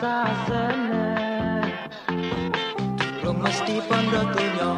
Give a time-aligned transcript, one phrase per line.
[0.00, 1.02] sasana.
[3.22, 4.70] Rumus di pondok tunyo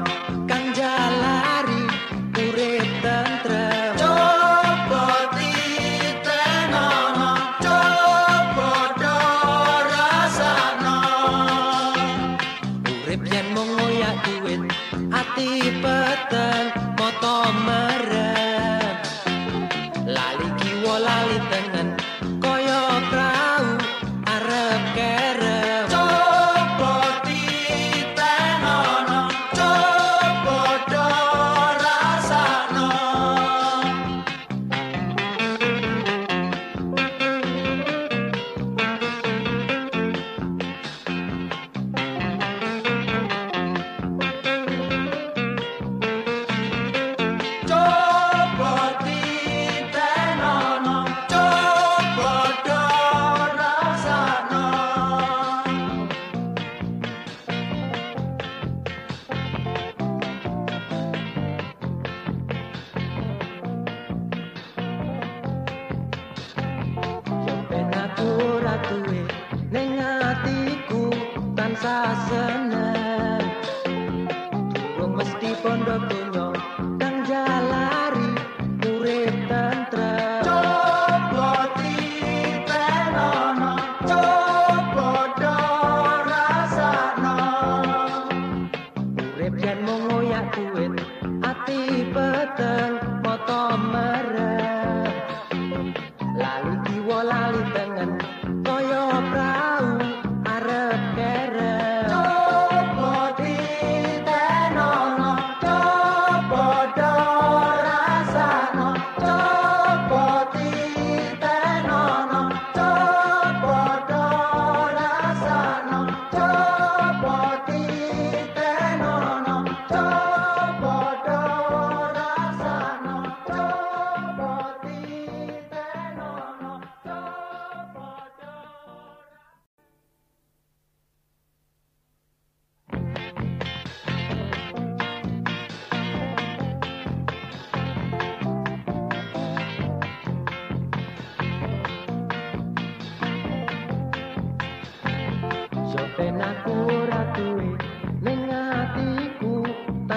[91.22, 91.39] Mm-hmm.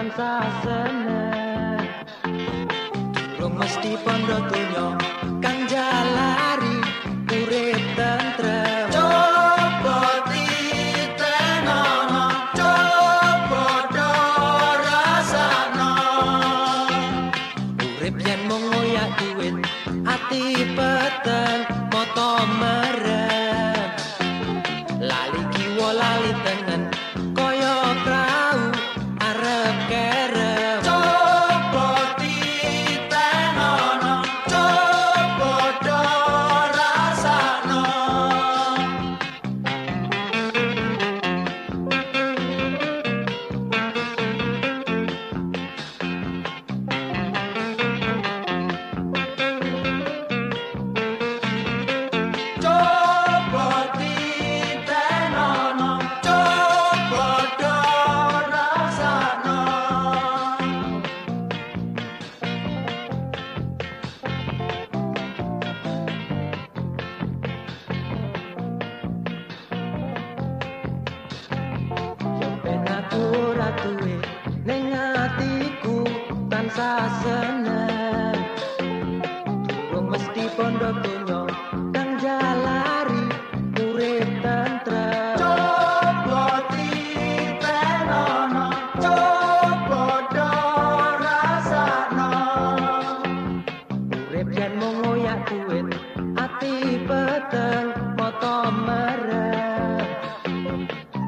[0.03, 1.87] Rumah seneng
[3.39, 4.87] rumus di pondok tunyo
[5.39, 6.52] kang jalan.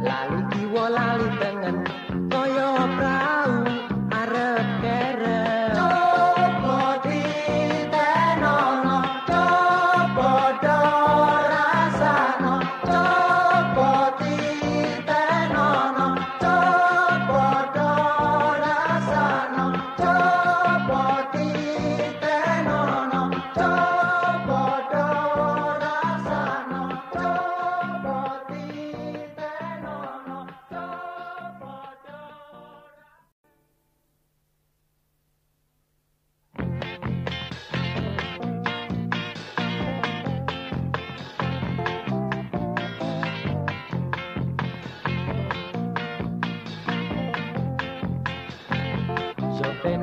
[0.05, 1.14] 哪里比我啦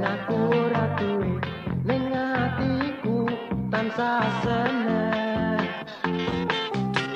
[0.02, 1.38] aku ratui
[1.86, 3.30] ning atiku
[3.70, 5.66] tansah seneng.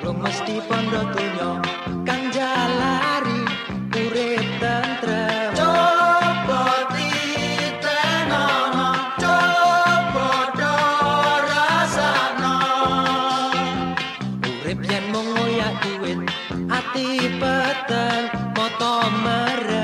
[0.07, 1.53] Rum mesti pondo dunyo
[2.07, 3.43] kan jalari
[3.91, 5.35] urip tentrem.
[14.87, 16.19] Yen mung ngoyak duit
[16.71, 19.76] ati peteng foto mere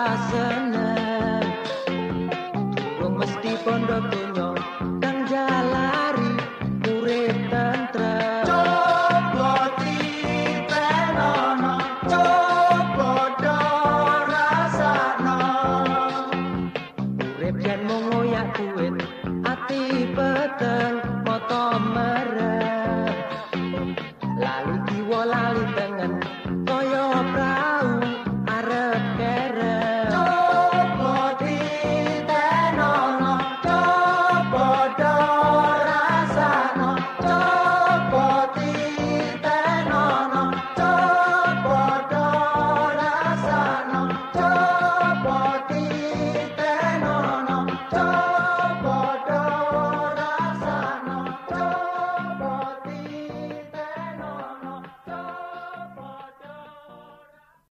[0.00, 0.59] casa.